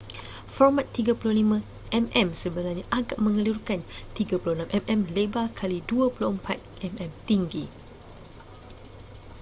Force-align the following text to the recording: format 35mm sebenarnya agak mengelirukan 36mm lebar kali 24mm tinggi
format 0.55 0.87
35mm 0.97 2.27
sebenarnya 2.43 2.81
agak 2.99 3.19
mengelirukan 3.25 3.77
36mm 4.17 5.01
lebar 5.15 5.45
kali 5.59 5.79
24mm 5.91 7.05
tinggi 7.29 7.65